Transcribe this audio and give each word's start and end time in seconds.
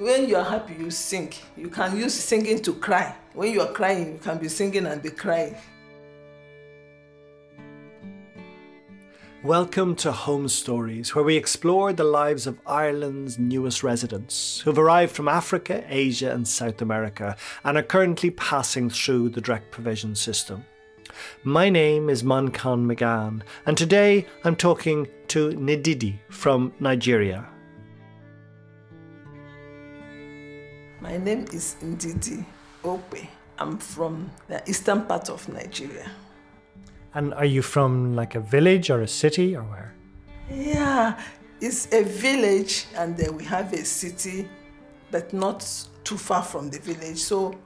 when 0.00 0.26
you 0.26 0.36
are 0.36 0.44
happy, 0.44 0.74
you 0.78 0.90
sing. 0.90 1.30
You 1.58 1.68
can 1.68 1.94
use 1.94 2.14
singing 2.14 2.62
to 2.62 2.72
cry. 2.72 3.14
When 3.34 3.52
you 3.52 3.60
are 3.60 3.70
crying, 3.70 4.12
you 4.14 4.18
can 4.18 4.38
be 4.38 4.48
singing 4.48 4.86
and 4.86 5.02
be 5.02 5.10
crying. 5.10 5.54
Welcome 9.44 9.94
to 9.96 10.10
Home 10.10 10.48
Stories, 10.48 11.14
where 11.14 11.24
we 11.24 11.36
explore 11.36 11.92
the 11.92 12.04
lives 12.04 12.46
of 12.46 12.58
Ireland's 12.66 13.38
newest 13.38 13.82
residents 13.82 14.60
who've 14.60 14.78
arrived 14.78 15.12
from 15.12 15.28
Africa, 15.28 15.84
Asia, 15.86 16.32
and 16.32 16.48
South 16.48 16.80
America 16.80 17.36
and 17.62 17.76
are 17.76 17.82
currently 17.82 18.30
passing 18.30 18.88
through 18.88 19.28
the 19.28 19.42
direct 19.42 19.70
provision 19.70 20.14
system. 20.14 20.64
My 21.44 21.68
name 21.68 22.08
is 22.08 22.22
Manchán 22.22 22.86
Magan, 22.86 23.44
and 23.66 23.76
today 23.76 24.26
I'm 24.44 24.56
talking 24.56 25.08
to 25.28 25.50
Ndidi 25.50 26.20
from 26.30 26.72
Nigeria. 26.80 27.46
My 31.10 31.16
name 31.16 31.44
is 31.52 31.74
Ndidi 31.82 32.44
Ope. 32.84 33.26
I'm 33.58 33.78
from 33.78 34.30
the 34.46 34.62
eastern 34.70 35.06
part 35.06 35.28
of 35.28 35.48
Nigeria. 35.48 36.08
And 37.14 37.34
are 37.34 37.44
you 37.44 37.62
from 37.62 38.14
like 38.14 38.36
a 38.36 38.40
village 38.40 38.90
or 38.90 39.02
a 39.02 39.08
city 39.08 39.56
or 39.56 39.64
where? 39.64 39.92
Yeah, 40.48 41.20
it's 41.60 41.92
a 41.92 42.04
village 42.04 42.86
and 42.94 43.16
then 43.16 43.36
we 43.36 43.42
have 43.46 43.72
a 43.72 43.84
city, 43.84 44.48
but 45.10 45.32
not 45.32 45.66
too 46.04 46.16
far 46.16 46.44
from 46.44 46.70
the 46.70 46.78
village. 46.78 47.18
So, 47.18 47.58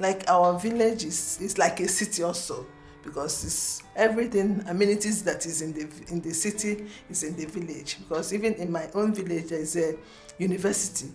like 0.00 0.28
our 0.28 0.58
village 0.58 1.04
is, 1.04 1.38
is 1.40 1.58
like 1.58 1.78
a 1.78 1.86
city 1.86 2.24
also 2.24 2.66
because 3.04 3.44
it's 3.44 3.84
everything 3.94 4.64
amenities 4.66 5.22
that 5.22 5.46
is 5.46 5.62
in 5.62 5.72
the 5.74 5.86
in 6.12 6.20
the 6.22 6.34
city 6.34 6.86
is 7.08 7.22
in 7.22 7.36
the 7.36 7.46
village 7.46 7.98
because 8.00 8.34
even 8.34 8.52
in 8.54 8.70
my 8.72 8.90
own 8.94 9.14
village 9.14 9.46
there 9.48 9.60
is 9.60 9.76
a 9.76 9.94
university 10.38 11.08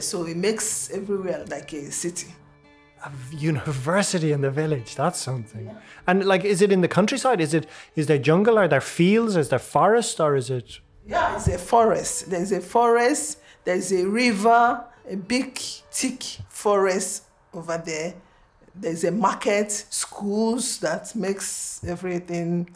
so 0.00 0.26
it 0.26 0.36
makes 0.36 0.90
everywhere 0.90 1.44
like 1.48 1.72
a 1.72 1.90
city 1.90 2.34
a 3.04 3.10
university 3.34 4.32
in 4.32 4.40
the 4.40 4.50
village. 4.50 4.94
That's 4.94 5.18
something. 5.18 5.66
Yeah. 5.66 5.74
And 6.06 6.24
like, 6.24 6.44
is 6.44 6.62
it 6.62 6.72
in 6.72 6.80
the 6.80 6.88
countryside? 6.88 7.40
Is 7.40 7.54
it 7.54 7.66
is 7.96 8.06
there 8.06 8.18
jungle? 8.18 8.58
Are 8.58 8.68
there 8.68 8.80
fields? 8.80 9.36
Is 9.36 9.48
there 9.48 9.58
forest? 9.58 10.20
Or 10.20 10.36
is 10.36 10.50
it? 10.50 10.80
Yeah, 11.06 11.36
it's 11.36 11.48
a 11.48 11.58
forest. 11.58 12.30
There's 12.30 12.52
a 12.52 12.60
forest. 12.60 13.38
There's 13.64 13.92
a 13.92 14.06
river. 14.06 14.84
A 15.10 15.16
big 15.16 15.58
thick 15.58 16.22
forest 16.48 17.24
over 17.52 17.82
there. 17.84 18.14
There's 18.74 19.04
a 19.04 19.10
market, 19.10 19.70
schools 19.70 20.78
that 20.78 21.14
makes 21.14 21.82
everything 21.84 22.70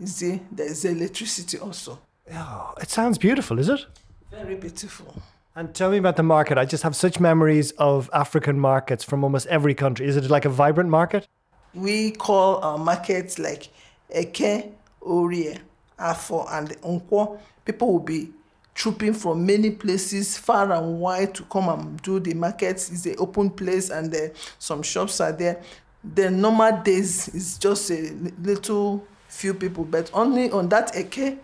easy. 0.00 0.40
There's 0.50 0.84
electricity 0.84 1.58
also. 1.58 1.98
Yeah, 2.26 2.70
it 2.80 2.88
sounds 2.88 3.18
beautiful, 3.18 3.58
is 3.58 3.68
it? 3.68 3.84
Very 4.30 4.54
beautiful. 4.54 5.20
And 5.54 5.74
tell 5.74 5.90
me 5.90 5.98
about 5.98 6.16
the 6.16 6.22
market. 6.22 6.56
I 6.56 6.64
just 6.64 6.82
have 6.82 6.96
such 6.96 7.20
memories 7.20 7.72
of 7.72 8.08
African 8.14 8.58
markets 8.58 9.04
from 9.04 9.22
almost 9.22 9.46
every 9.48 9.74
country. 9.74 10.06
Is 10.06 10.16
it 10.16 10.30
like 10.30 10.46
a 10.46 10.48
vibrant 10.48 10.88
market? 10.88 11.28
We 11.74 12.12
call 12.12 12.56
our 12.64 12.78
markets 12.78 13.38
like 13.38 13.68
Eke, 14.16 14.72
Orie, 15.02 15.58
Afo, 15.98 16.46
and 16.48 16.70
Nkwo. 16.80 17.38
People 17.66 17.92
will 17.92 17.98
be 17.98 18.30
trooping 18.74 19.12
from 19.12 19.44
many 19.44 19.70
places 19.70 20.38
far 20.38 20.72
and 20.72 20.98
wide 20.98 21.34
to 21.34 21.42
come 21.44 21.68
and 21.68 22.00
do 22.00 22.18
the 22.18 22.32
markets. 22.32 22.90
It's 22.90 23.04
an 23.04 23.16
open 23.18 23.50
place 23.50 23.90
and 23.90 24.14
uh, 24.14 24.28
some 24.58 24.82
shops 24.82 25.20
are 25.20 25.32
there. 25.32 25.62
The 26.02 26.30
normal 26.30 26.80
days 26.82 27.28
is 27.28 27.58
just 27.58 27.90
a 27.90 28.10
little 28.40 29.06
few 29.28 29.52
people, 29.52 29.84
but 29.84 30.10
only 30.14 30.50
on 30.50 30.70
that 30.70 30.96
Eke 30.96 31.38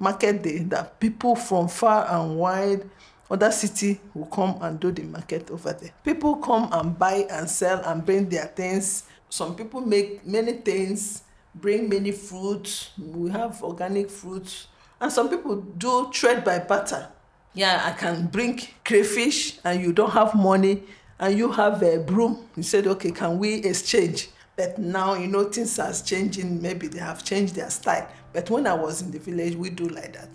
market 0.00 0.42
day 0.42 0.58
that 0.58 0.98
people 0.98 1.36
from 1.36 1.68
far 1.68 2.10
and 2.10 2.36
wide 2.36 2.90
other 3.32 3.50
city 3.50 3.98
will 4.14 4.26
come 4.26 4.58
and 4.60 4.78
do 4.78 4.92
the 4.92 5.02
market 5.04 5.50
over 5.50 5.72
there. 5.72 5.90
People 6.04 6.36
come 6.36 6.68
and 6.70 6.98
buy 6.98 7.26
and 7.30 7.48
sell 7.48 7.80
and 7.86 8.04
bring 8.04 8.28
their 8.28 8.44
things. 8.44 9.04
Some 9.30 9.56
people 9.56 9.80
make 9.80 10.26
many 10.26 10.52
things, 10.52 11.22
bring 11.54 11.88
many 11.88 12.12
fruits. 12.12 12.90
We 12.98 13.30
have 13.30 13.62
organic 13.62 14.10
fruits. 14.10 14.66
And 15.00 15.10
some 15.10 15.30
people 15.30 15.56
do 15.56 16.10
trade 16.12 16.44
by 16.44 16.58
barter. 16.58 17.08
Yeah, 17.54 17.82
I 17.84 17.92
can 17.92 18.26
bring 18.26 18.60
crayfish 18.84 19.58
and 19.64 19.80
you 19.80 19.94
don't 19.94 20.10
have 20.12 20.34
money 20.34 20.82
and 21.18 21.36
you 21.36 21.50
have 21.52 21.82
a 21.82 21.98
broom. 21.98 22.46
You 22.54 22.62
said, 22.62 22.86
okay, 22.86 23.12
can 23.12 23.38
we 23.38 23.54
exchange? 23.54 24.28
But 24.56 24.76
now, 24.76 25.14
you 25.14 25.26
know, 25.26 25.44
things 25.44 25.78
are 25.78 25.92
changing. 25.92 26.60
Maybe 26.60 26.86
they 26.86 26.98
have 26.98 27.24
changed 27.24 27.54
their 27.54 27.70
style. 27.70 28.06
But 28.34 28.50
when 28.50 28.66
I 28.66 28.74
was 28.74 29.00
in 29.00 29.10
the 29.10 29.18
village, 29.18 29.54
we 29.54 29.70
do 29.70 29.88
like 29.88 30.12
that. 30.12 30.28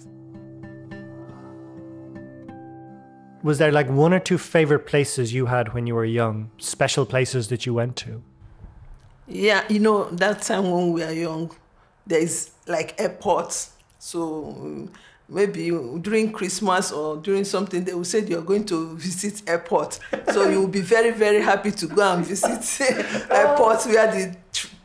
Was 3.47 3.59
there 3.59 3.71
like 3.71 3.87
one 3.87 4.13
or 4.13 4.19
two 4.19 4.37
favorite 4.37 4.85
places 4.85 5.33
you 5.33 5.45
had 5.45 5.73
when 5.73 5.87
you 5.87 5.95
were 5.95 6.03
young? 6.03 6.51
Special 6.57 7.05
places 7.05 7.47
that 7.47 7.65
you 7.65 7.73
went 7.73 7.95
to? 7.95 8.21
Yeah, 9.25 9.63
you 9.69 9.79
know, 9.79 10.09
that 10.09 10.41
time 10.41 10.69
when 10.69 10.91
we 10.91 11.01
were 11.01 11.13
young, 11.13 11.55
there's 12.05 12.51
like 12.67 12.99
airports. 12.99 13.71
So 13.99 14.89
maybe 15.29 15.69
during 15.69 16.33
Christmas 16.33 16.91
or 16.91 17.15
during 17.15 17.45
something, 17.45 17.85
they 17.85 17.93
will 17.93 18.03
say 18.03 18.19
you're 18.19 18.41
going 18.41 18.65
to 18.65 18.97
visit 18.97 19.41
airport. 19.47 19.97
so 20.33 20.49
you 20.49 20.59
will 20.59 20.67
be 20.67 20.81
very, 20.81 21.11
very 21.11 21.41
happy 21.41 21.71
to 21.71 21.87
go 21.87 22.15
and 22.15 22.25
visit 22.25 22.81
airports 23.31 23.85
where 23.85 24.11
the 24.11 24.35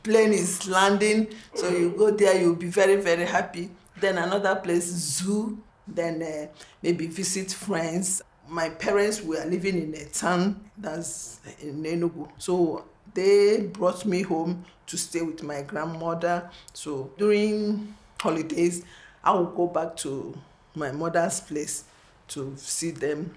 plane 0.05 0.33
is 0.33 0.69
landing. 0.69 1.27
So 1.57 1.69
you 1.69 1.91
go 1.99 2.13
there, 2.13 2.41
you'll 2.41 2.55
be 2.55 2.69
very, 2.69 2.95
very 2.95 3.27
happy. 3.27 3.71
Then 3.99 4.19
another 4.19 4.55
place, 4.55 4.85
zoo. 4.85 5.59
Then 5.85 6.23
uh, 6.23 6.47
maybe 6.81 7.09
visit 7.09 7.51
friends 7.51 8.23
my 8.53 8.69
parents 8.69 9.23
were 9.23 9.43
living 9.47 9.81
in 9.81 9.95
a 9.95 10.05
town 10.05 10.61
that's 10.77 11.41
in 11.63 11.83
Enugu. 11.83 12.29
So 12.37 12.85
they 13.15 13.63
brought 13.63 14.05
me 14.05 14.21
home 14.21 14.67
to 14.87 14.99
stay 14.99 15.23
with 15.23 15.43
my 15.43 15.63
grandmother. 15.63 16.51
So 16.75 17.11
during 17.17 17.95
holidays, 18.21 18.85
I 19.25 19.33
would 19.35 19.55
go 19.57 19.69
back 19.69 19.97
to 19.99 20.39
my 20.75 20.93
mother's 20.93 21.41
place 21.41 21.85
to 22.29 22.53
see 22.59 22.91
them. 22.91 23.35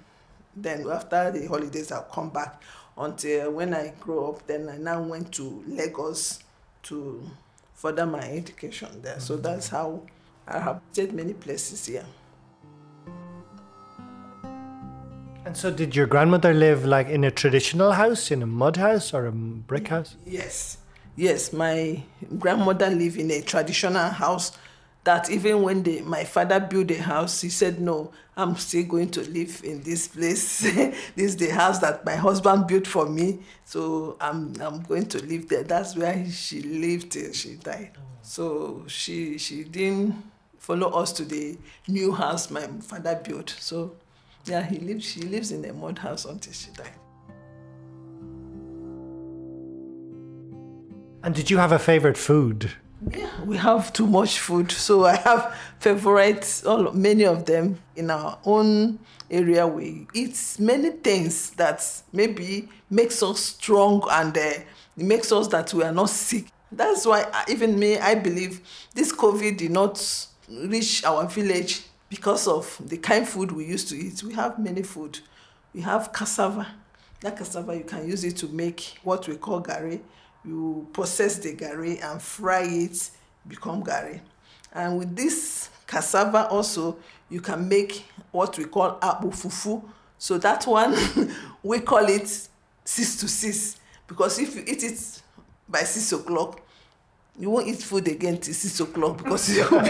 Then 0.54 0.86
after 0.90 1.31
the 1.31 1.48
holidays, 1.48 1.94
I'll 1.94 2.04
come 2.04 2.30
back 2.30 2.62
until 2.98 3.52
when 3.52 3.74
I 3.74 3.94
grow 3.98 4.31
up. 4.31 4.46
Then 4.46 4.68
I 4.68 4.75
now 4.75 5.02
went 5.02 5.31
to 5.36 5.64
Lagos 5.66 6.40
to 6.84 7.24
further 7.74 8.06
my 8.06 8.20
education 8.20 9.02
there. 9.02 9.14
Mm-hmm. 9.14 9.22
So 9.22 9.38
that's 9.38 9.70
how 9.70 10.02
I 10.46 10.59
have 10.59 10.81
stayed 10.92 11.14
many 11.14 11.34
places 11.34 11.86
here. 11.86 12.06
And 15.56 15.62
so, 15.62 15.72
did 15.72 15.96
your 15.96 16.06
grandmother 16.06 16.54
live 16.54 16.84
like 16.84 17.08
in 17.08 17.24
a 17.24 17.32
traditional 17.32 17.94
house, 17.94 18.30
in 18.30 18.44
a 18.44 18.46
mud 18.46 18.76
house 18.76 19.14
or 19.14 19.26
a 19.26 19.32
brick 19.32 19.88
house? 19.88 20.18
Yes, 20.26 20.80
yes. 21.16 21.54
My 21.54 22.04
grandmother 22.38 22.90
lived 22.90 23.16
in 23.16 23.32
a 23.32 23.40
traditional 23.40 24.10
house. 24.10 24.52
That 25.06 25.30
even 25.30 25.62
when 25.62 25.84
the, 25.84 26.02
my 26.02 26.26
father 26.26 26.60
built 26.60 26.92
a 26.92 27.02
house, 27.02 27.40
he 27.40 27.48
said, 27.48 27.80
"No, 27.80 28.12
I'm 28.36 28.58
still 28.58 28.84
going 28.84 29.12
to 29.12 29.22
live 29.30 29.62
in 29.64 29.82
this 29.82 30.10
place. 30.10 30.60
this 31.16 31.16
is 31.16 31.38
the 31.38 31.48
house 31.52 31.80
that 31.80 32.04
my 32.06 32.18
husband 32.18 32.68
built 32.68 32.86
for 32.86 33.08
me, 33.08 33.40
so 33.64 34.18
I'm 34.20 34.60
I'm 34.60 34.84
going 34.84 35.06
to 35.06 35.24
live 35.24 35.48
there." 35.48 35.64
That's 35.64 35.96
where 35.96 36.30
she 36.32 36.64
lived 36.64 37.14
till 37.14 37.32
she 37.32 37.56
died. 37.56 37.92
So 38.24 38.84
she 38.88 39.38
she 39.38 39.64
didn't 39.64 40.22
follow 40.60 40.90
us 40.90 41.14
to 41.14 41.24
the 41.24 41.58
new 41.88 42.12
house 42.12 42.52
my 42.52 42.68
father 42.82 43.22
built. 43.24 43.56
So 43.58 43.96
yeah, 44.45 44.63
he 44.63 44.78
lives, 44.79 45.06
she 45.06 45.22
lives 45.22 45.51
in 45.51 45.66
a 45.66 45.73
mud 45.73 46.00
house 46.00 46.25
until 46.25 46.53
she 46.53 46.72
died. 46.72 46.89
And 51.23 51.33
did 51.33 51.50
you 51.50 51.57
have 51.57 51.72
a 51.72 51.79
favorite 51.79 52.17
food? 52.17 52.72
Yeah, 53.11 53.29
we 53.44 53.57
have 53.57 53.91
too 53.94 54.07
much 54.07 54.39
food. 54.39 54.72
So 54.72 55.06
I 55.06 55.16
have 55.16 55.57
favorites, 55.79 56.66
all 56.66 56.92
many 56.92 57.25
of 57.25 57.45
them 57.45 57.80
in 57.95 58.12
our 58.12 58.38
own 58.45 59.00
area. 59.30 59.65
We 59.65 60.07
eat 60.13 60.39
many 60.59 60.91
things 60.91 61.50
that 61.51 61.83
maybe 62.13 62.69
makes 62.89 63.24
us 63.24 63.39
strong 63.39 64.03
and 64.12 64.38
uh, 64.38 64.41
it 64.41 64.65
makes 64.98 65.31
us 65.31 65.48
that 65.50 65.74
we 65.74 65.83
are 65.83 65.91
not 65.91 66.09
sick. 66.09 66.45
That's 66.71 67.06
why 67.06 67.24
uh, 67.24 67.44
even 67.50 67.77
me, 67.80 67.98
I 67.98 68.15
believe 68.15 68.62
this 68.94 69.12
COVID 69.12 69.57
did 69.57 69.71
not 69.71 70.27
reach 70.48 71.03
our 71.06 71.27
village 71.27 71.81
because 72.15 72.47
of 72.47 72.81
the 72.85 72.95
kind 72.95 73.27
food 73.27 73.51
we 73.51 73.65
used 73.65 73.89
to 73.89 73.95
eat. 73.97 74.23
We 74.23 74.33
have 74.35 74.57
many 74.57 74.83
food. 74.83 75.19
We 75.73 75.81
have 75.81 76.13
cassava. 76.13 76.65
That 77.19 77.35
cassava, 77.35 77.75
you 77.75 77.83
can 77.83 78.07
use 78.07 78.23
it 78.23 78.38
to 78.38 78.47
make 78.47 78.97
what 79.03 79.27
we 79.27 79.35
call 79.35 79.62
gari. 79.62 80.00
You 80.45 80.88
process 80.94 81.39
the 81.39 81.53
gari 81.53 82.01
and 82.01 82.21
fry 82.21 82.62
it, 82.62 83.09
become 83.45 83.83
gari. 83.83 84.21
And 84.71 84.97
with 84.97 85.13
this 85.13 85.69
cassava 85.85 86.47
also, 86.47 86.97
you 87.29 87.41
can 87.41 87.67
make 87.67 88.06
what 88.31 88.57
we 88.57 88.63
call 88.63 88.97
abu 89.01 89.31
fufu. 89.31 89.83
So 90.17 90.38
that 90.38 90.65
one, 90.65 90.95
we 91.63 91.79
call 91.81 92.07
it 92.07 92.29
six 92.85 93.17
to 93.17 93.27
six. 93.27 93.75
Because 94.07 94.39
if 94.39 94.56
you 94.56 94.63
eat 94.65 94.83
it 94.83 95.21
by 95.67 95.79
six 95.79 96.13
o'clock, 96.13 96.62
you 97.38 97.50
won't 97.50 97.68
eat 97.68 97.82
food 97.82 98.08
again 98.08 98.38
till 98.38 98.54
six 98.54 98.80
o'clock 98.80 99.18
because 99.18 99.56
you're, 99.56 99.70
you're 99.72 99.82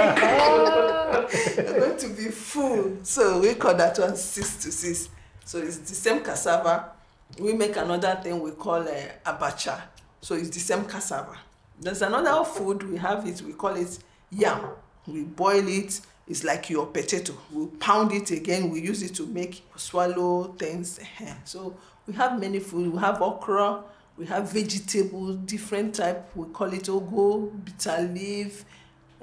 going 1.80 1.98
to 1.98 2.08
be 2.10 2.32
full. 2.32 2.98
So 3.04 3.40
we 3.40 3.54
call 3.56 3.76
that 3.76 3.98
one 4.00 4.16
six 4.16 4.56
to 4.64 4.72
six. 4.72 5.10
So 5.44 5.60
it's 5.60 5.78
the 5.78 5.96
same 5.96 6.22
cassava. 6.22 6.92
We 7.40 7.54
make 7.54 7.76
another 7.78 8.20
thing 8.22 8.40
we 8.42 8.52
call 8.52 8.82
uh, 8.88 8.96
abacha. 9.26 9.82
So 10.22 10.36
it's 10.36 10.50
the 10.50 10.60
same 10.60 10.86
cassava. 10.86 11.38
There's 11.80 12.02
another 12.02 12.44
food 12.46 12.84
we 12.90 12.98
have 12.98 13.28
it, 13.28 13.42
we 13.42 13.54
call 13.54 13.76
it 13.76 14.00
yam. 14.32 14.62
We 15.06 15.24
boil 15.24 15.68
it, 15.68 16.02
it's 16.28 16.44
like 16.44 16.70
your 16.70 16.88
potato. 16.88 17.34
We 17.52 17.68
pound 17.68 18.12
it 18.12 18.32
again, 18.32 18.72
we 18.72 18.82
use 18.82 19.04
it 19.04 19.14
to 19.16 19.28
make 19.28 19.64
swallow 19.76 20.46
things. 20.58 21.00
So 21.44 21.76
we 22.08 22.14
have 22.16 22.40
many 22.40 22.60
food. 22.60 22.94
We 22.94 23.00
have 23.00 23.22
okra, 23.22 23.84
we 24.18 24.26
have 24.28 24.52
vegetables, 24.52 25.38
different 25.46 25.96
type. 25.96 26.30
We 26.36 26.46
call 26.48 26.72
it 26.74 26.84
ogo, 26.84 27.52
bitter 27.66 28.02
leaf, 28.14 28.64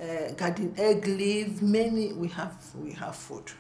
uh, 0.00 0.32
garden 0.36 0.74
egg 0.76 1.06
leaf. 1.06 1.62
Many 1.62 2.12
we 2.12 2.28
have. 2.28 2.54
We 2.74 2.92
have 2.92 3.16
food. 3.16 3.50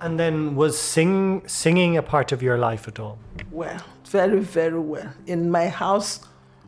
And 0.00 0.18
then 0.20 0.54
was 0.54 0.78
sing 0.78 1.42
singing 1.46 1.96
a 1.96 2.02
part 2.02 2.32
of 2.32 2.42
your 2.42 2.58
life 2.58 2.86
at 2.86 3.00
all? 3.00 3.18
Well, 3.50 3.80
very 4.04 4.40
very 4.40 4.78
well. 4.78 5.10
In 5.26 5.50
my 5.50 5.68
house, 5.68 6.20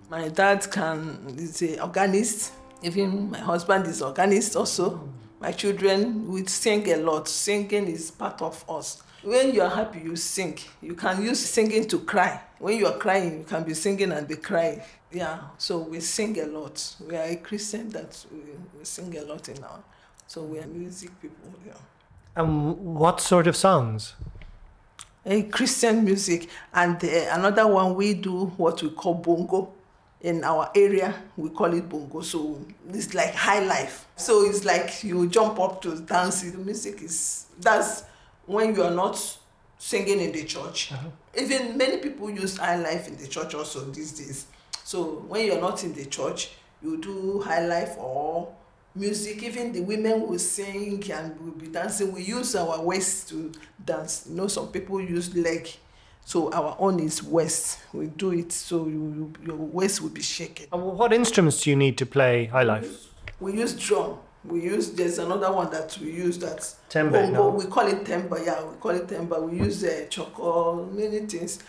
my 0.09 0.29
dad 0.29 0.69
can 0.71 1.35
is 1.37 1.63
a 1.63 1.83
organist. 1.83 2.53
Even 2.83 3.31
my 3.31 3.39
husband 3.39 3.87
is 3.87 4.01
organist 4.01 4.57
also. 4.57 5.09
My 5.41 5.53
children 5.53 6.27
we 6.29 6.47
sing 6.47 6.89
a 6.89 6.97
lot. 6.97 7.29
Singing 7.29 7.87
is 7.87 8.11
part 8.11 8.41
of 8.41 8.65
us. 8.69 9.03
When 9.23 9.55
you 9.55 9.61
are 9.63 9.69
happy, 9.69 10.01
you 10.01 10.17
sing. 10.17 10.59
You 10.81 10.95
can 10.95 11.23
use 11.23 11.41
singing 11.41 11.87
to 11.89 11.99
cry. 12.01 12.41
When 12.59 12.79
you 12.79 12.87
are 12.87 12.97
crying, 12.97 13.39
you 13.39 13.45
can 13.45 13.65
be 13.65 13.75
singing 13.75 14.13
and 14.13 14.27
be 14.27 14.37
crying. 14.37 14.81
Yeah, 15.13 15.41
so 15.59 15.79
we 15.79 16.01
sing 16.01 16.39
a 16.41 16.47
lot. 16.47 16.97
We 17.07 17.17
are 17.17 17.25
a 17.25 17.37
Christian 17.37 17.91
that 17.91 18.25
we, 18.33 18.39
we 18.79 18.85
sing 18.85 19.15
a 19.19 19.23
lot 19.23 19.49
in 19.49 19.63
our. 19.63 19.81
So 20.27 20.43
we 20.43 20.59
are 20.59 20.67
music 20.67 21.11
people. 21.21 21.53
Yeah. 21.67 21.73
And 22.37 22.79
what 22.79 23.21
sort 23.21 23.47
of 23.47 23.57
songs? 23.57 24.15
A 25.27 25.43
Christian 25.43 26.05
music, 26.05 26.49
and 26.73 27.03
uh, 27.05 27.09
another 27.33 27.67
one 27.67 27.95
we 27.95 28.15
do 28.15 28.47
what 28.57 28.83
we 28.83 28.91
call 28.91 29.15
bongo. 29.15 29.73
In 30.23 30.45
our 30.45 30.71
area, 30.75 31.15
we 31.37 31.49
call 31.49 31.73
it 31.75 31.89
bongo. 31.89 32.21
So 32.21 32.65
it's 32.91 33.15
like 33.15 33.35
high 33.35 33.65
life. 33.65 34.07
So 34.17 34.45
it's 34.45 34.65
like 34.65 35.03
you 35.03 35.27
jump 35.29 35.59
up 35.59 35.83
to 35.83 35.99
dance. 36.01 36.43
The 36.43 36.59
music 36.59 37.03
is 37.03 37.47
that's 37.59 38.05
when 38.51 38.75
you 38.75 38.83
are 38.83 38.91
not 38.91 39.17
singing 39.79 40.21
in 40.21 40.33
the 40.33 40.45
church. 40.45 40.91
Uh-huh. 40.93 41.09
Even 41.41 41.79
many 41.79 41.99
people 41.99 42.29
use 42.29 42.57
high 42.57 42.77
life 42.77 43.07
in 43.07 43.17
the 43.17 43.29
church 43.29 43.55
also 43.55 43.85
these 43.85 44.13
days. 44.13 44.47
So 44.83 45.25
when 45.29 45.47
you're 45.47 45.61
not 45.61 45.85
in 45.85 45.95
the 45.95 46.05
church, 46.07 46.51
you 46.83 47.01
do 47.01 47.41
high 47.43 47.65
life 47.65 47.97
or 47.97 48.53
music. 48.97 49.45
Even 49.45 49.73
the 49.73 49.83
women 49.83 50.27
will 50.27 50.39
sing 50.41 51.01
and 51.13 51.41
will 51.41 51.53
be 51.53 51.69
dancing. 51.69 52.11
We 52.11 52.23
use 52.23 52.57
our 52.57 52.83
waist 52.83 53.29
to 53.29 53.53
dance. 53.85 54.27
You 54.29 54.35
know, 54.35 54.49
some 54.49 54.69
people 54.69 55.01
use 55.01 55.33
leg. 55.37 55.69
So 56.25 56.53
our 56.53 56.75
own 56.81 56.99
is 56.99 57.23
waist. 57.23 57.79
We 57.93 58.07
do 58.07 58.33
it 58.33 58.51
so 58.51 58.89
you, 58.89 59.33
your 59.47 59.57
waist 59.57 60.03
will 60.03 60.11
be 60.11 60.23
shaking. 60.23 60.67
And 60.73 60.83
what 60.83 61.13
instruments 61.13 61.63
do 61.63 61.71
you 61.71 61.77
need 61.77 61.97
to 61.99 62.07
play 62.07 62.47
high 62.47 62.65
life? 62.65 63.15
We 63.39 63.53
use 63.53 63.75
drum. 63.75 64.19
We 64.45 64.63
use 64.63 64.93
there's 64.93 65.19
another 65.19 65.53
one 65.53 65.71
that 65.71 65.99
we 66.01 66.13
use 66.13 66.39
that's 66.39 66.77
temba. 66.89 67.29
Oh, 67.29 67.31
no? 67.31 67.49
We 67.51 67.67
call 67.67 67.87
it 67.87 68.05
temba. 68.05 68.45
Yeah, 68.45 68.65
we 68.65 68.77
call 68.77 68.93
it 68.93 69.07
temba. 69.07 69.41
We 69.43 69.59
use 69.59 69.85
uh, 69.85 70.07
choco, 70.09 70.87
many 70.87 71.21
things. 71.21 71.63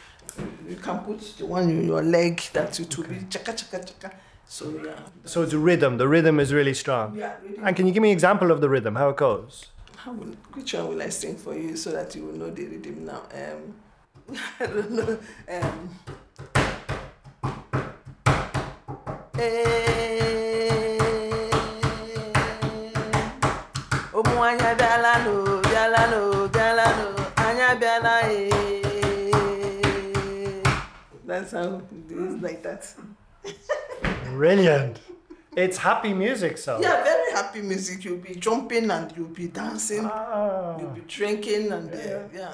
You 0.68 0.78
can 0.78 1.00
put 1.00 1.20
the 1.38 1.46
one 1.46 1.70
in 1.70 1.86
your 1.86 2.02
leg 2.02 2.42
that 2.54 2.80
it 2.80 2.98
will 2.98 3.06
okay. 3.06 3.16
be 3.16 3.26
chaka 3.30 3.54
chaka 3.54 3.84
chaka. 3.84 4.16
So 4.48 4.70
yeah. 4.84 5.00
So 5.26 5.42
it's 5.42 5.54
a 5.54 5.60
rhythm. 5.60 5.98
The 5.98 6.08
rhythm 6.08 6.40
is 6.40 6.54
really 6.54 6.74
strong. 6.74 7.16
Yeah. 7.16 7.36
Really. 7.44 7.58
And 7.62 7.76
can 7.76 7.88
you 7.88 7.94
give 7.94 8.02
me 8.02 8.10
an 8.10 8.14
example 8.14 8.52
of 8.52 8.62
the 8.62 8.70
rhythm? 8.70 8.96
How 8.96 9.10
it 9.10 9.18
goes? 9.18 9.68
How 9.98 10.14
will, 10.14 10.36
which 10.54 10.74
one 10.74 10.88
will 10.88 11.02
I 11.02 11.10
sing 11.10 11.36
for 11.36 11.56
you 11.56 11.76
so 11.76 11.92
that 11.92 12.16
you 12.16 12.26
will 12.26 12.34
know 12.34 12.50
the 12.50 12.66
rhythm 12.66 13.06
now? 13.06 13.22
Um, 13.34 13.76
I 14.60 14.66
don't 14.66 14.92
know. 14.92 15.20
Um, 15.48 16.00
hey, 19.36 20.41
ụmụ 24.52 24.58
anya 24.60 24.74
bịala 24.76 25.26
no 25.26 25.62
bịala 25.64 26.08
no 26.12 26.48
bịala 26.54 26.86
no 26.98 27.26
anya 27.36 27.76
bịala 27.76 28.22
That's 31.28 31.52
how 31.54 31.82
it 31.92 32.12
is 32.12 32.42
like 32.42 32.62
that. 32.64 32.94
Brilliant. 34.26 35.00
It's 35.56 35.78
happy 35.78 36.14
music, 36.14 36.58
so. 36.58 36.80
Yeah, 36.82 37.04
very 37.04 37.32
happy 37.32 37.62
music. 37.62 38.04
You'll 38.04 38.18
be 38.18 38.36
jumping 38.36 38.92
and 38.92 39.14
you'll 39.16 39.28
be 39.30 39.48
dancing. 39.48 40.06
Ah. 40.06 40.78
You'll 40.78 40.90
be 40.90 41.02
drinking 41.08 41.72
and 41.72 41.90
yeah. 41.94 42.16
Uh, 42.16 42.28
yeah. 42.36 42.54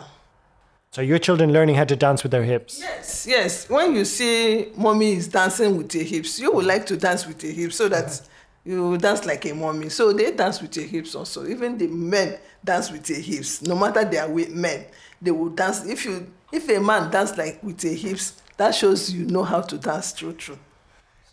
So 0.92 1.02
your 1.02 1.18
children 1.20 1.52
learning 1.54 1.76
how 1.76 1.86
to 1.86 1.96
dance 1.96 2.22
with 2.24 2.32
their 2.32 2.44
hips. 2.44 2.80
Yes, 2.80 3.26
yes. 3.28 3.70
When 3.70 3.96
you 3.96 4.06
see 4.06 4.72
mommy 4.76 5.14
is 5.14 5.28
dancing 5.28 5.76
with 5.78 5.92
her 5.94 6.04
hips, 6.04 6.40
you 6.40 6.52
would 6.54 6.66
like 6.66 6.86
to 6.88 6.98
dance 6.98 7.26
with 7.28 7.42
her 7.42 7.50
hips 7.50 7.76
so 7.76 7.90
that 7.90 8.22
you 8.68 8.98
dance 8.98 9.26
like 9.26 9.46
a 9.46 9.54
mommy. 9.54 9.88
So 9.90 10.12
they 10.12 10.32
dance 10.32 10.62
with 10.62 10.72
their 10.74 10.86
hips 10.86 11.16
also. 11.16 11.48
Even 11.48 11.78
the 11.78 11.88
men 11.88 12.38
dance 12.64 12.92
with 12.92 13.06
their 13.06 13.22
hips. 13.22 13.62
No 13.62 13.76
matter 13.76 14.04
they 14.04 14.18
are 14.18 14.28
men, 14.28 14.86
they 15.22 15.32
will 15.32 15.50
dance. 15.50 15.86
If 15.86 16.06
you 16.06 16.32
if 16.52 16.68
a 16.70 16.80
man 16.80 17.10
dance 17.10 17.38
like 17.38 17.64
with 17.64 17.78
their 17.78 17.96
hips, 17.96 18.42
that 18.58 18.76
shows 18.76 19.12
you 19.12 19.26
know 19.26 19.44
how 19.44 19.62
to 19.62 19.78
dance 19.78 20.12
true 20.12 20.34
true. 20.34 20.60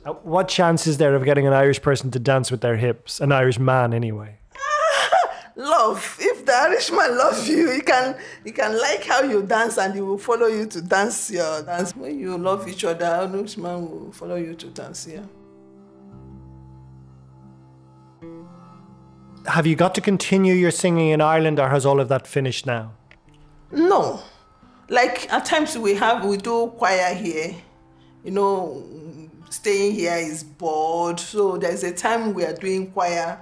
Uh, 0.05 0.13
what 0.13 0.49
chance 0.49 0.87
is 0.87 0.99
there 0.99 1.15
of 1.15 1.25
getting 1.25 1.47
an 1.47 1.53
Irish 1.53 1.83
person 1.83 2.11
to 2.13 2.19
dance 2.19 2.51
with 2.51 2.61
their 2.61 2.77
hips? 2.77 3.21
An 3.21 3.33
Irish 3.33 3.59
man, 3.59 3.93
anyway. 3.95 4.37
love. 5.57 6.17
If 6.21 6.45
the 6.47 6.55
Irishman 6.55 7.17
love 7.19 7.49
you, 7.49 7.73
he 7.73 7.81
can 7.81 8.17
he 8.45 8.53
can 8.53 8.79
like 8.79 9.03
how 9.05 9.23
you 9.23 9.43
dance 9.43 9.77
and 9.77 9.93
he 9.93 10.01
will 10.01 10.19
follow 10.19 10.47
you 10.47 10.67
to 10.67 10.81
dance 10.81 11.33
your 11.33 11.63
dance. 11.63 11.97
When 11.97 12.17
you 12.17 12.39
love 12.39 12.69
each 12.69 12.85
other, 12.85 13.07
Irishman 13.07 13.91
will 13.91 14.13
follow 14.13 14.37
you 14.37 14.55
to 14.55 14.67
dance. 14.69 15.09
Yeah. 15.11 15.23
Have 19.47 19.67
you 19.67 19.77
got 19.77 19.95
to 19.97 20.01
continue 20.01 20.55
your 20.55 20.71
singing 20.71 21.11
in 21.11 21.21
Ireland, 21.21 21.61
or 21.61 21.69
has 21.69 21.85
all 21.85 22.01
of 22.01 22.09
that 22.09 22.27
finished 22.27 22.65
now? 22.65 22.93
No, 23.71 24.23
like 24.89 25.31
at 25.31 25.45
times 25.45 25.77
we 25.77 25.95
have 25.97 26.25
we 26.25 26.39
do 26.39 26.69
choir 26.79 27.15
here. 27.15 27.55
You 28.25 28.31
know, 28.31 28.83
staying 29.51 29.95
here 29.95 30.15
is 30.15 30.43
bored. 30.43 31.21
So 31.21 31.59
there's 31.59 31.85
a 31.85 31.93
time 31.93 32.33
we 32.33 32.45
are 32.45 32.55
doing 32.55 32.91
choir. 32.91 33.39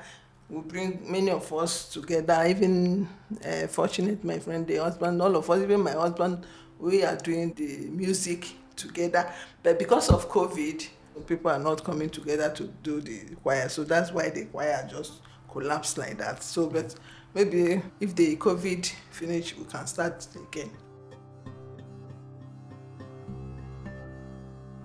We 0.50 0.60
bring 0.62 1.00
many 1.10 1.30
of 1.30 1.52
us 1.52 1.88
together. 1.88 2.46
Even 2.48 3.08
uh, 3.46 3.68
fortunate, 3.68 4.24
my 4.24 4.40
friend, 4.40 4.66
the 4.66 4.76
husband, 4.76 5.22
all 5.22 5.36
of 5.36 5.48
us, 5.48 5.62
even 5.62 5.82
my 5.82 5.92
husband, 5.92 6.44
we 6.80 7.04
are 7.04 7.16
doing 7.16 7.52
the 7.54 7.86
music 7.90 8.48
together. 8.74 9.32
But 9.62 9.78
because 9.78 10.10
of 10.10 10.28
COVID, 10.28 10.88
people 11.26 11.50
are 11.50 11.60
not 11.60 11.84
coming 11.84 12.10
together 12.10 12.50
to 12.56 12.64
do 12.82 13.00
the 13.00 13.36
choir. 13.36 13.68
So 13.68 13.84
that's 13.84 14.10
why 14.10 14.30
the 14.30 14.46
choir 14.46 14.84
just 14.90 15.20
collapsed 15.52 15.98
like 15.98 16.18
that. 16.18 16.42
So, 16.42 16.66
but 16.68 16.94
maybe 17.34 17.82
if 18.00 18.14
the 18.14 18.36
COVID 18.36 18.86
finish, 19.10 19.56
we 19.56 19.64
can 19.64 19.86
start 19.86 20.26
again. 20.34 20.70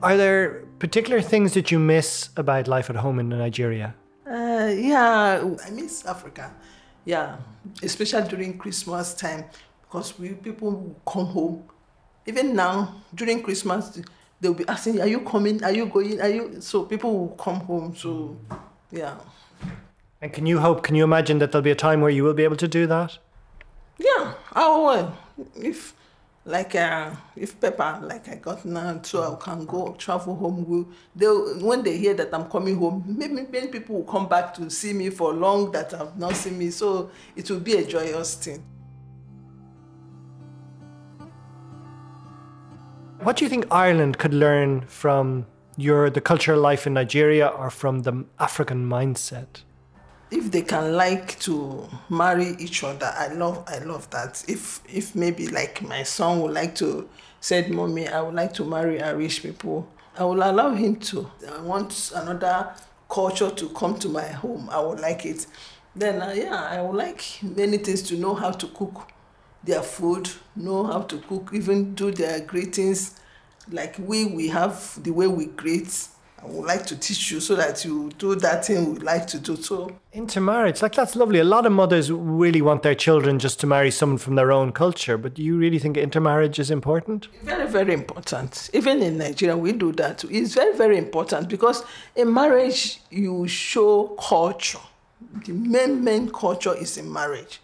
Are 0.03 0.15
there 0.15 0.65
particular 0.77 1.21
things 1.21 1.53
that 1.53 1.71
you 1.71 1.79
miss 1.79 2.29
about 2.38 2.67
life 2.67 2.89
at 2.89 2.97
home 2.97 3.19
in 3.19 3.29
Nigeria? 3.29 3.95
Uh, 4.29 4.71
yeah, 4.77 5.43
I 5.65 5.69
miss 5.71 6.05
Africa. 6.05 6.53
Yeah, 7.05 7.38
especially 7.81 8.27
during 8.27 8.57
Christmas 8.57 9.15
time 9.15 9.45
because 9.81 10.19
we 10.19 10.29
people 10.33 10.95
come 11.07 11.25
home. 11.25 11.63
Even 12.27 12.53
now, 12.55 13.01
during 13.15 13.41
Christmas, 13.41 14.01
they'll 14.41 14.53
be 14.53 14.67
asking, 14.67 15.01
"Are 15.01 15.07
you 15.07 15.21
coming? 15.21 15.63
Are 15.63 15.71
you 15.71 15.86
going? 15.88 16.21
Are 16.21 16.29
you?" 16.29 16.62
So 16.62 16.83
people 16.83 17.17
will 17.17 17.36
come 17.36 17.62
home. 17.62 17.95
So, 17.95 18.38
yeah. 18.91 19.15
And 20.21 20.33
can 20.33 20.45
you 20.45 20.59
hope? 20.59 20.83
Can 20.83 20.95
you 20.95 21.03
imagine 21.03 21.38
that 21.39 21.51
there'll 21.51 21.63
be 21.63 21.71
a 21.71 21.75
time 21.75 22.01
where 22.01 22.09
you 22.09 22.24
will 22.24 22.33
be 22.33 22.43
able 22.43 22.55
to 22.57 22.67
do 22.67 22.88
that? 22.88 23.17
Yeah, 23.97 24.33
I 24.53 24.69
will. 24.69 25.17
If 25.55 25.93
like 26.43 26.75
uh, 26.75 27.12
if 27.36 27.59
Pepper, 27.59 28.00
like 28.01 28.27
I 28.29 28.36
got 28.36 28.65
now, 28.65 29.00
so 29.03 29.36
I 29.36 29.43
can 29.43 29.65
go 29.65 29.93
travel 29.97 30.36
home. 30.36 30.65
Will 30.67 30.88
they 31.15 31.27
when 31.27 31.83
they 31.83 31.97
hear 31.97 32.15
that 32.15 32.33
I'm 32.33 32.50
coming 32.50 32.77
home, 32.77 33.03
maybe 33.05 33.45
many 33.51 33.67
people 33.67 33.97
will 33.97 34.12
come 34.12 34.27
back 34.27 34.53
to 34.55 34.69
see 34.69 34.93
me 34.93 35.09
for 35.12 35.33
long 35.33 35.71
that 35.74 35.91
have 35.91 36.17
not 36.17 36.36
seen 36.36 36.57
me. 36.57 36.71
So 36.71 37.12
it 37.36 37.50
will 37.51 37.59
be 37.59 37.75
a 37.75 37.86
joyous 37.86 38.36
thing. 38.36 38.63
What 43.19 43.36
do 43.36 43.45
you 43.45 43.50
think 43.50 43.67
Ireland 43.69 44.17
could 44.17 44.33
learn 44.33 44.81
from 44.88 45.45
your 45.75 46.09
the 46.09 46.21
cultural 46.21 46.59
life 46.59 46.88
in 46.88 46.93
Nigeria 46.93 47.47
or 47.47 47.69
from 47.69 48.01
the 48.01 48.25
African 48.39 48.88
mindset? 48.89 49.66
If 50.29 50.51
they 50.51 50.62
can 50.62 50.93
like 50.93 51.39
to 51.39 51.88
marry 52.10 52.55
each 52.60 52.84
other 52.84 53.12
i 53.17 53.27
love 53.29 53.63
i 53.67 53.77
love 53.79 54.10
that 54.10 54.43
if 54.48 54.81
if 54.93 55.15
maybe 55.15 55.48
like 55.48 55.81
my 55.81 56.03
son 56.03 56.41
would 56.41 56.53
like 56.53 56.75
to 56.75 57.07
said 57.39 57.69
mommy 57.69 58.07
i 58.07 58.22
would 58.22 58.34
like 58.36 58.53
to 58.53 58.65
marry 58.65 59.01
irish 59.01 59.41
people 59.41 59.88
i 60.17 60.24
will 60.24 60.43
allow 60.43 60.72
him 60.74 60.96
to 60.98 61.29
i 61.55 61.62
want 61.62 62.12
another 62.15 62.74
culture 63.10 63.50
to 63.50 63.69
come 63.69 63.98
to 63.98 64.10
my 64.10 64.27
home 64.27 64.69
i 64.69 64.79
would 64.79 65.00
like 65.00 65.25
it 65.25 65.46
Then, 65.96 66.22
uh, 66.22 66.31
yeah, 66.31 66.62
I 66.63 66.79
would 66.81 66.96
like 66.96 67.24
many 67.41 67.77
things 67.79 68.03
to 68.03 68.17
know 68.17 68.36
how 68.36 68.51
to 68.51 68.67
cook 68.67 69.07
their 69.63 69.81
food, 69.81 70.29
know 70.55 70.84
how 70.84 71.01
to 71.01 71.17
cook, 71.17 71.50
even 71.53 71.96
do 71.96 72.12
their 72.12 72.39
greetings. 72.39 73.19
Like 73.72 73.96
we, 73.98 74.25
we 74.25 74.48
have 74.50 75.01
the 75.03 75.10
way 75.10 75.25
we 75.27 75.48
greet. 75.48 76.07
I 76.41 76.46
would 76.46 76.65
like 76.65 76.86
to 76.88 76.96
teach 76.96 77.32
you 77.32 77.39
so 77.39 77.56
that 77.56 77.84
you 77.84 78.12
do 78.20 78.36
that 78.36 78.65
thing 78.65 78.94
we 78.94 79.00
like 79.00 79.25
to 79.27 79.39
do. 79.39 79.56
So 79.56 79.91
Intermarriage, 80.13 80.82
like 80.82 80.94
that's 80.94 81.15
lovely. 81.15 81.39
A 81.39 81.44
lot 81.44 81.65
of 81.65 81.72
mothers 81.72 82.12
really 82.12 82.62
want 82.62 82.84
their 82.84 82.96
children 82.96 83.39
just 83.39 83.60
to 83.62 83.67
marry 83.67 83.89
someone 83.91 84.20
from 84.20 84.36
their 84.36 84.51
own 84.51 84.72
culture, 84.72 85.17
but 85.17 85.34
do 85.34 85.44
you 85.44 85.58
really 85.58 85.79
think 85.79 85.98
intermarriage 85.98 86.60
is 86.60 86.70
important? 86.70 87.27
very, 87.44 87.67
very 87.67 87.94
important. 87.94 88.70
Even 88.74 89.01
in 89.01 89.17
Nigeria, 89.17 89.58
we 89.58 89.72
do 89.72 89.91
that. 89.94 90.24
It's 90.25 90.53
very, 90.53 90.75
very 90.77 90.98
important 90.98 91.50
because 91.50 91.84
in 92.15 92.32
marriage, 92.34 93.01
you 93.10 93.48
show 93.48 94.15
culture. 94.20 94.79
The 95.46 95.53
main, 95.53 96.03
main 96.03 96.29
culture 96.29 96.75
is 96.75 96.98
in 96.98 97.12
marriage 97.12 97.60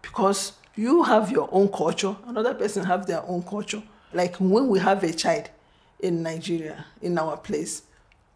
because 0.00 0.52
you 0.74 1.02
have 1.02 1.30
your 1.30 1.48
own 1.52 1.68
culture, 1.68 2.16
another 2.26 2.54
person 2.54 2.84
have 2.84 3.06
their 3.06 3.22
own 3.26 3.42
culture. 3.42 3.82
Like 4.14 4.36
when 4.36 4.68
we 4.68 4.78
have 4.78 5.04
a 5.04 5.12
child 5.12 5.50
in 6.00 6.22
Nigeria, 6.22 6.86
in 7.02 7.18
our 7.18 7.36
place, 7.36 7.82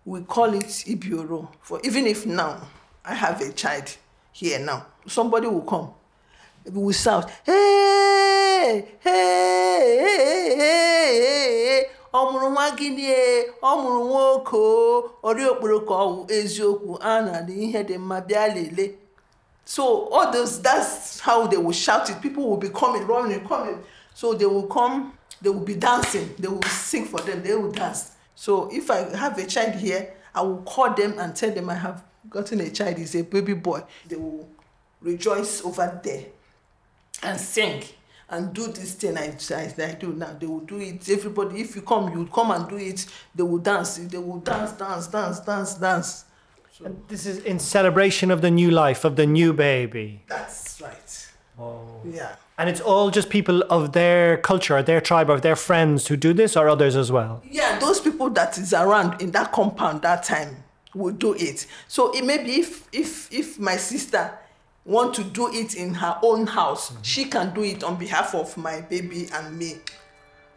we 0.04 0.20
call 0.22 0.52
it 0.54 0.66
Ibioro. 0.66 1.48
For 1.60 1.80
even 1.84 2.06
if 2.06 2.26
now 2.26 2.60
I 3.04 3.14
have 3.14 3.40
a 3.40 3.52
child 3.52 3.96
here 4.32 4.58
now, 4.58 4.86
somebody 5.06 5.46
will 5.46 5.62
come. 5.62 5.90
We 6.64 6.82
will 6.82 6.92
shout 6.92 7.28
hey 7.44 8.84
hey 9.00 9.98
hey 10.00 10.56
hey 10.56 10.56
hey. 10.56 11.84
Ọ 12.14 12.30
mụrụ 12.32 12.48
nwa 12.50 12.70
gịnị 12.76 13.04
e? 13.06 13.46
Ọ 13.62 13.76
mụrụ 13.82 14.04
nwoke 14.08 14.58
ori 15.22 15.44
okporoko 15.44 15.94
ọwụ 15.94 16.26
eziokwu. 16.28 16.98
A 17.00 17.20
na-adị 17.22 17.52
ihe 17.64 17.82
dị 17.88 17.98
mma 17.98 18.20
bịa 18.20 18.46
lelee. 18.54 18.90
So 19.64 20.08
all 20.12 20.30
those 20.32 20.60
that's 20.62 21.20
how 21.20 21.46
they 21.46 21.56
will 21.56 21.72
shout 21.72 22.10
it. 22.10 22.20
People 22.20 22.44
will 22.48 22.58
be 22.58 22.68
coming 22.68 23.06
running 23.06 23.40
coming. 23.48 23.78
So 24.14 24.34
they 24.34 24.46
will 24.46 24.66
come 24.68 25.12
they 25.40 25.50
will 25.50 25.64
be 25.64 25.74
dancing. 25.74 26.28
They 26.38 26.48
will 26.48 26.62
sing 26.62 27.06
for 27.06 27.20
them. 27.20 27.42
They 27.42 27.54
will 27.54 27.72
dance 27.72 28.10
so 28.42 28.68
if 28.72 28.90
i 28.90 28.98
have 29.16 29.38
a 29.38 29.46
child 29.46 29.74
here 29.76 30.14
i 30.34 30.40
will 30.42 30.62
call 30.62 30.92
them 30.94 31.16
and 31.20 31.36
tell 31.36 31.52
them 31.52 31.70
i 31.70 31.74
have 31.74 32.02
gotten 32.28 32.60
a 32.60 32.70
child 32.70 32.98
he's 32.98 33.14
a 33.14 33.22
baby 33.22 33.54
boy 33.54 33.80
they 34.08 34.16
will 34.16 34.48
rejoice 35.00 35.64
over 35.64 36.00
there 36.02 36.24
and 37.22 37.40
sing 37.40 37.80
and 38.30 38.52
do 38.52 38.66
this 38.66 38.94
thing 38.94 39.16
I, 39.16 39.36
I, 39.50 39.74
I 39.78 39.92
do 39.92 40.14
now. 40.14 40.34
They 40.40 40.46
will 40.46 40.60
do 40.60 40.80
it. 40.80 41.06
Everybody, 41.06 41.60
if 41.60 41.76
you 41.76 41.82
come, 41.82 42.10
you 42.16 42.26
come 42.32 42.50
and 42.50 42.66
do 42.66 42.78
it. 42.78 43.04
They 43.34 43.42
will 43.42 43.58
dance. 43.58 43.98
They 43.98 44.16
will 44.16 44.38
dance, 44.38 44.72
dance, 44.72 45.06
dance, 45.06 45.40
dance, 45.40 45.74
dance. 45.74 46.24
And 46.82 47.02
this 47.08 47.26
is 47.26 47.40
in 47.44 47.58
celebration 47.58 48.30
of 48.30 48.40
the 48.40 48.50
new 48.50 48.70
life, 48.70 49.04
of 49.04 49.16
the 49.16 49.26
new 49.26 49.52
baby. 49.52 50.22
That's 50.28 50.80
right. 50.80 51.01
Oh. 51.62 52.00
Yeah. 52.04 52.36
And 52.58 52.68
it's 52.68 52.80
all 52.80 53.10
just 53.10 53.30
people 53.30 53.62
of 53.70 53.92
their 53.92 54.36
culture, 54.36 54.82
their 54.82 55.00
tribe, 55.00 55.30
or 55.30 55.40
their 55.40 55.56
friends 55.56 56.08
who 56.08 56.16
do 56.16 56.32
this, 56.32 56.56
or 56.56 56.68
others 56.68 56.96
as 56.96 57.10
well? 57.10 57.42
Yeah, 57.50 57.78
those 57.78 58.00
people 58.00 58.30
that 58.30 58.58
is 58.58 58.72
around 58.72 59.20
in 59.22 59.30
that 59.32 59.52
compound 59.52 60.02
that 60.02 60.22
time 60.22 60.62
will 60.94 61.14
do 61.14 61.34
it. 61.34 61.66
So 61.88 62.12
it 62.12 62.24
may 62.24 62.42
be 62.42 62.60
if 62.60 62.88
if 62.92 63.32
if 63.32 63.58
my 63.58 63.76
sister 63.76 64.38
want 64.84 65.14
to 65.14 65.24
do 65.24 65.52
it 65.52 65.74
in 65.74 65.94
her 65.94 66.18
own 66.22 66.46
house, 66.46 66.90
mm-hmm. 66.90 67.02
she 67.02 67.24
can 67.24 67.54
do 67.54 67.62
it 67.62 67.82
on 67.84 67.96
behalf 67.96 68.34
of 68.34 68.56
my 68.56 68.80
baby 68.82 69.28
and 69.32 69.58
me. 69.58 69.78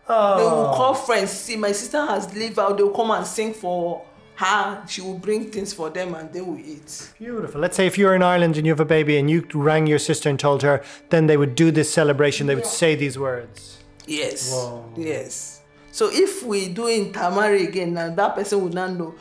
They 0.08 0.14
will 0.14 0.70
oh. 0.70 0.74
call 0.76 0.94
friends. 0.94 1.32
See, 1.32 1.56
my 1.56 1.72
sister 1.72 2.06
has 2.06 2.32
leave 2.36 2.60
out. 2.60 2.78
They 2.78 2.84
will 2.84 2.92
come 2.92 3.12
and 3.12 3.26
sing 3.26 3.54
for 3.54 4.06
her. 4.36 4.84
She 4.88 5.02
will 5.02 5.18
bring 5.18 5.52
things 5.52 5.74
for 5.74 5.90
them 5.90 6.16
and 6.16 6.32
they 6.32 6.42
will 6.42 6.60
eat. 6.60 7.12
Beautiful. 7.18 7.62
Let's 7.62 7.76
say 7.76 7.88
if 7.88 7.98
you're 7.98 8.16
in 8.16 8.24
Ireland 8.24 8.58
and 8.58 8.66
you 8.66 8.72
have 8.72 8.80
a 8.80 8.86
baby 8.86 9.18
and 9.18 9.30
you 9.30 9.46
rang 9.54 9.88
your 9.88 10.00
sister 10.00 10.30
and 10.30 10.40
told 10.40 10.62
her, 10.64 10.84
then 11.10 11.28
they 11.28 11.38
would 11.38 11.56
do 11.56 11.72
this 11.72 11.92
celebration, 11.92 12.48
they 12.48 12.56
would 12.56 12.66
say 12.66 12.96
these 12.96 13.18
words. 13.18 13.80
Yes. 14.06 14.52
Wow. 14.52 14.86
Yes. 14.96 15.62
So 15.92 16.10
if 16.12 16.44
we 16.44 16.68
do 16.70 16.88
intermarry 16.88 17.66
again, 17.66 17.94
now 17.94 18.10
that 18.14 18.36
person 18.36 18.62
would 18.64 18.74
not 18.74 18.92
know. 18.94 19.16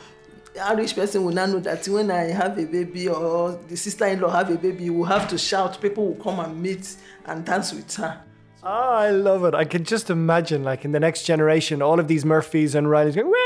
The 0.53 0.65
Irish 0.67 0.95
person 0.95 1.25
will 1.25 1.33
not 1.33 1.49
know 1.49 1.59
that 1.59 1.85
when 1.87 2.09
I 2.09 2.31
have 2.31 2.57
a 2.57 2.65
baby 2.65 3.09
or 3.09 3.59
the 3.67 3.75
sister-in-law 3.75 4.29
have 4.29 4.49
a 4.49 4.57
baby, 4.57 4.89
we 4.89 4.97
will 4.97 5.05
have 5.05 5.27
to 5.29 5.37
shout. 5.37 5.81
People 5.81 6.07
will 6.07 6.23
come 6.23 6.39
and 6.39 6.61
meet 6.61 6.95
and 7.25 7.43
dance 7.43 7.73
with 7.73 7.93
her. 7.95 8.21
Ah, 8.63 8.99
I 8.99 9.11
love 9.11 9.43
it. 9.43 9.53
I 9.53 9.65
can 9.65 9.83
just 9.83 10.09
imagine, 10.09 10.63
like 10.63 10.85
in 10.85 10.91
the 10.91 10.99
next 10.99 11.23
generation, 11.23 11.81
all 11.81 11.99
of 11.99 12.07
these 12.07 12.23
Murphys 12.25 12.73
and 12.73 12.87
Rileys 12.87 13.15
going, 13.15 13.29
"Way, 13.29 13.44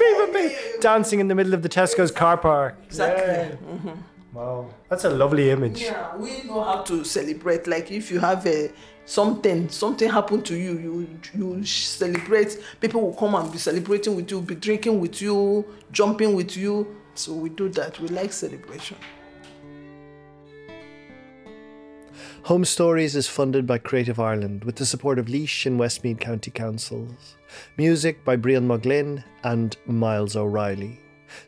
way, 0.00 0.06
you 0.06 0.20
have 0.20 0.28
a 0.28 0.32
baby, 0.32 0.48
you 0.48 0.50
have 0.50 0.58
a 0.58 0.68
baby," 0.68 0.80
dancing 0.80 1.20
in 1.20 1.28
the 1.28 1.34
middle 1.34 1.54
of 1.54 1.62
the 1.62 1.68
Tesco's 1.68 2.10
car 2.10 2.36
park. 2.36 2.76
Exactly. 2.86 3.56
Mm-hmm. 3.66 3.90
Wow, 4.32 4.70
that's 4.88 5.04
a 5.04 5.10
lovely 5.10 5.50
image. 5.50 5.82
Yeah, 5.82 6.16
we 6.16 6.42
know 6.44 6.62
how 6.62 6.82
to 6.82 7.04
celebrate. 7.04 7.66
Like 7.66 7.90
if 7.90 8.10
you 8.12 8.20
have 8.20 8.46
a 8.46 8.70
something, 9.04 9.68
something 9.68 10.08
happened 10.08 10.44
to 10.46 10.54
you, 10.56 10.78
you 10.78 11.18
you 11.34 11.64
celebrate. 11.64 12.58
People 12.80 13.00
will 13.00 13.14
come 13.14 13.34
and 13.34 13.50
be 13.50 13.58
celebrating 13.58 14.14
with 14.14 14.30
you, 14.30 14.40
be 14.40 14.54
drinking 14.54 15.00
with 15.00 15.20
you, 15.20 15.64
jumping 15.90 16.36
with 16.36 16.56
you. 16.56 16.86
So 17.14 17.32
we 17.32 17.48
do 17.50 17.68
that. 17.70 17.98
We 17.98 18.08
like 18.08 18.32
celebration. 18.32 18.96
Home 22.44 22.64
Stories 22.64 23.14
is 23.16 23.28
funded 23.28 23.66
by 23.66 23.78
Creative 23.78 24.18
Ireland 24.18 24.64
with 24.64 24.76
the 24.76 24.86
support 24.86 25.18
of 25.18 25.28
Laois 25.28 25.66
and 25.66 25.78
Westmeath 25.78 26.18
County 26.18 26.50
Councils. 26.50 27.36
Music 27.76 28.24
by 28.24 28.36
Brian 28.36 28.66
Muglin 28.66 29.22
and 29.44 29.76
Miles 29.86 30.36
O'Reilly. 30.36 31.00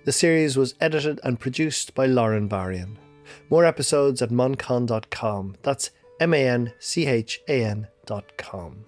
The 0.05 0.13
series 0.13 0.57
was 0.57 0.75
edited 0.81 1.19
and 1.25 1.41
produced 1.41 1.95
by 1.95 2.07
Lauren 2.07 2.49
Varian. 2.49 2.99
More 3.51 3.65
episodes 3.65 4.23
at 4.23 4.31
manchan.com. 4.31 5.57
That's 5.63 5.91
M 6.21 6.35
A 6.35 6.47
N 6.47 6.73
C 6.79 7.07
H 7.07 7.41
A 7.49 7.65
N 7.65 7.89
dot 8.07 8.37
com. 8.37 8.85